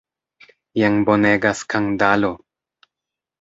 Jen 0.81 0.97
bonega 1.09 1.51
skandalo! 1.59 2.33